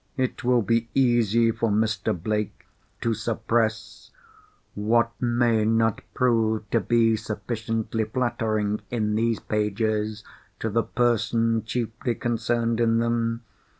It 0.17 0.43
will 0.43 0.63
be 0.63 0.89
easy 0.95 1.51
for 1.51 1.69
Mr. 1.69 2.11
Blake 2.19 2.65
to 3.01 3.13
suppress 3.13 4.09
what 4.73 5.11
may 5.21 5.63
not 5.63 6.01
prove 6.15 6.67
to 6.71 6.79
be 6.79 7.15
sufficiently 7.15 8.05
flattering 8.05 8.81
in 8.89 9.13
these 9.13 9.39
pages 9.39 10.23
to 10.57 10.71
the 10.71 10.81
person 10.81 11.63
chiefly 11.65 12.15
concerned 12.15 12.79
in 12.79 12.97
them. 12.97 13.43